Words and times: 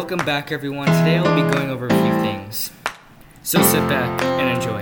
welcome 0.00 0.24
back, 0.24 0.50
everyone. 0.50 0.86
Today 0.86 1.18
I'll 1.18 1.36
be 1.36 1.42
going 1.54 1.68
over 1.68 1.86
a 1.86 1.90
few 1.90 2.22
things. 2.22 2.70
So 3.42 3.60
sit 3.60 3.86
back 3.86 4.22
and 4.22 4.56
enjoy. 4.56 4.80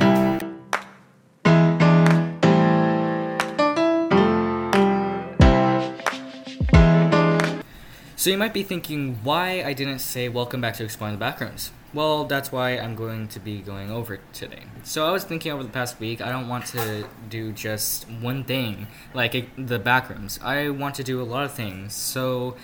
So 8.15 8.31
you 8.31 8.39
might 8.39 8.55
be 8.55 8.63
thinking 8.63 9.19
why 9.25 9.65
I 9.65 9.73
didn't 9.73 9.99
say 9.99 10.29
welcome 10.29 10.61
back 10.61 10.75
to 10.75 10.85
Exploring 10.85 11.19
the 11.19 11.25
Backrooms. 11.25 11.71
Well, 11.93 12.25
that's 12.25 12.53
why 12.53 12.79
I'm 12.79 12.95
going 12.95 13.27
to 13.29 13.41
be 13.41 13.59
going 13.59 13.91
over 13.91 14.21
today. 14.33 14.63
So 14.85 15.05
I 15.05 15.11
was 15.11 15.25
thinking 15.25 15.51
over 15.51 15.65
the 15.65 15.69
past 15.69 15.99
week, 15.99 16.21
I 16.21 16.31
don't 16.31 16.47
want 16.47 16.67
to 16.67 17.09
do 17.29 17.51
just 17.51 18.09
one 18.09 18.45
thing, 18.45 18.87
like 19.15 19.33
the 19.33 19.81
backrooms. 19.81 20.41
I 20.41 20.69
want 20.69 20.95
to 20.95 21.03
do 21.03 21.21
a 21.21 21.25
lot 21.25 21.45
of 21.45 21.51
things. 21.51 21.93
So, 21.93 22.57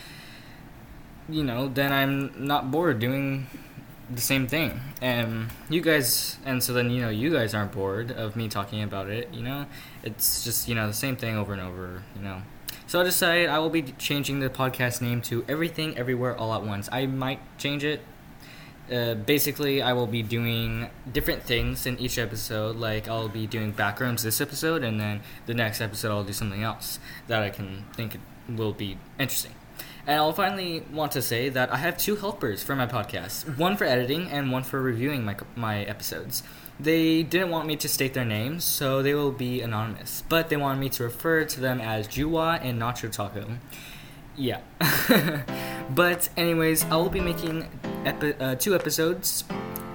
you 1.29 1.45
know, 1.45 1.69
then 1.69 1.93
I'm 1.93 2.47
not 2.47 2.71
bored 2.71 2.99
doing 2.99 3.47
the 4.11 4.21
same 4.21 4.47
thing. 4.47 4.81
And 5.01 5.49
you 5.69 5.81
guys, 5.81 6.39
and 6.45 6.63
so 6.63 6.73
then, 6.73 6.91
you 6.91 7.01
know, 7.01 7.09
you 7.09 7.33
guys 7.33 7.55
aren't 7.55 7.73
bored 7.73 8.11
of 8.11 8.37
me 8.37 8.49
talking 8.49 8.83
about 8.83 9.09
it, 9.09 9.33
you 9.33 9.43
know? 9.43 9.67
It's 10.03 10.45
just, 10.45 10.69
you 10.69 10.75
know, 10.75 10.87
the 10.87 10.93
same 10.93 11.17
thing 11.17 11.37
over 11.37 11.53
and 11.53 11.63
over, 11.63 12.03
you 12.15 12.23
know? 12.23 12.43
So 12.87 13.01
I 13.01 13.05
decided 13.05 13.49
I 13.49 13.59
will 13.59 13.71
be 13.71 13.83
changing 13.83 14.41
the 14.41 14.51
podcast 14.51 15.01
name 15.01 15.23
to 15.23 15.45
Everything 15.49 15.97
Everywhere 15.97 16.37
All 16.37 16.53
at 16.55 16.63
Once. 16.63 16.89
I 16.93 17.07
might 17.07 17.41
change 17.59 17.83
it. 17.83 18.01
Uh, 18.93 19.15
basically, 19.15 19.81
I 19.81 19.95
will 19.95 20.07
be 20.07 20.23
doing 20.23 20.91
different 21.11 21.43
things 21.43 21.87
in 21.87 21.99
each 21.99 22.19
episode. 22.19 22.77
Like, 22.77 23.09
I'll 23.09 23.31
be 23.31 23.47
doing 23.47 23.73
backrooms 23.73 24.23
this 24.23 24.43
episode, 24.43 24.85
and 24.85 25.01
then 25.01 25.23
the 25.47 25.55
next 25.55 25.81
episode, 25.81 26.11
I'll 26.11 26.25
do 26.25 26.35
something 26.35 26.63
else 26.63 26.99
that 27.27 27.43
I 27.43 27.49
can 27.49 27.87
think 27.95 28.19
will 28.47 28.75
be 28.75 28.99
interesting. 29.19 29.53
And 30.07 30.17
I'll 30.17 30.33
finally 30.33 30.83
want 30.93 31.13
to 31.13 31.23
say 31.23 31.49
that 31.49 31.73
I 31.73 31.77
have 31.79 31.97
two 31.97 32.17
helpers 32.17 32.63
for 32.63 32.77
my 32.77 32.87
podcast 32.87 33.57
one 33.59 33.77
for 33.77 33.85
editing 33.85 34.29
and 34.31 34.53
one 34.53 34.63
for 34.63 34.81
reviewing 34.81 35.25
my, 35.25 35.37
my 35.57 35.83
episodes. 35.83 36.43
They 36.79 37.23
didn't 37.23 37.51
want 37.51 37.67
me 37.67 37.77
to 37.77 37.89
state 37.89 38.15
their 38.15 38.25
names, 38.25 38.65
so 38.65 39.01
they 39.01 39.15
will 39.15 39.31
be 39.31 39.61
anonymous. 39.61 40.25
But 40.29 40.49
they 40.49 40.57
wanted 40.57 40.81
me 40.81 40.89
to 40.91 41.05
refer 41.05 41.45
to 41.45 41.61
them 41.61 41.81
as 41.81 42.09
Juwa 42.09 42.59
and 42.63 42.81
Nacho 42.81 43.11
Taco. 43.11 43.47
Yeah. 44.37 44.61
but, 45.95 46.29
anyways, 46.37 46.85
I 46.87 46.97
will 46.97 47.11
be 47.11 47.21
making 47.21 47.69
epi- 48.05 48.35
uh, 48.35 48.57
two 48.57 48.75
episodes 48.75 49.45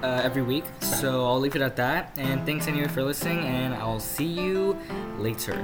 uh, 0.01 0.21
every 0.23 0.41
week, 0.41 0.63
so 0.79 1.25
I'll 1.25 1.39
leave 1.39 1.57
it 1.57 1.61
at 1.61 1.75
that. 1.75 2.17
And 2.17 2.45
thanks 2.45 2.67
anyway 2.67 2.87
for 2.87 3.03
listening, 3.03 3.39
and 3.39 3.73
I'll 3.73 3.99
see 3.99 4.25
you 4.25 4.77
later. 5.17 5.61